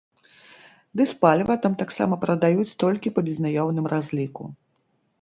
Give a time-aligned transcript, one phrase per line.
[1.01, 4.43] Дызпаліва там таксама прадаюць толькі па безнаяўным разліку.